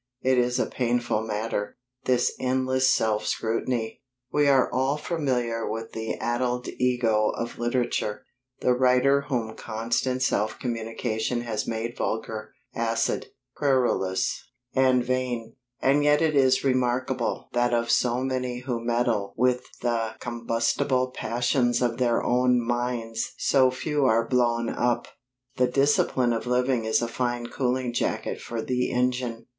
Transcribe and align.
It 0.23 0.39
is 0.39 0.57
a 0.57 0.65
painful 0.65 1.21
matter, 1.21 1.77
this 2.05 2.33
endless 2.39 2.91
self 2.91 3.23
scrutiny. 3.27 4.01
We 4.33 4.47
are 4.47 4.67
all 4.73 4.97
familiar 4.97 5.69
with 5.69 5.91
the 5.91 6.15
addled 6.15 6.67
ego 6.79 7.29
of 7.37 7.59
literature 7.59 8.25
the 8.61 8.73
writer 8.73 9.21
whom 9.29 9.55
constant 9.55 10.23
self 10.23 10.57
communion 10.57 11.41
has 11.41 11.67
made 11.67 11.95
vulgar, 11.95 12.51
acid, 12.73 13.27
querulous, 13.55 14.43
and 14.73 15.03
vain. 15.05 15.55
And 15.81 16.03
yet 16.03 16.19
it 16.19 16.35
is 16.35 16.63
remarkable 16.63 17.49
that 17.53 17.71
of 17.71 17.91
so 17.91 18.23
many 18.23 18.61
who 18.61 18.83
meddle 18.83 19.35
with 19.37 19.65
the 19.81 20.15
combustible 20.19 21.11
passions 21.11 21.79
of 21.79 21.99
their 21.99 22.23
own 22.23 22.59
minds 22.59 23.33
so 23.37 23.69
few 23.69 24.05
are 24.05 24.27
blown 24.27 24.67
up. 24.67 25.09
The 25.57 25.67
discipline 25.67 26.33
of 26.33 26.47
living 26.47 26.85
is 26.85 27.03
a 27.03 27.07
fine 27.07 27.45
cooling 27.49 27.93
jacket 27.93 28.41
for 28.41 28.63
the 28.63 28.89
engine. 28.91 29.45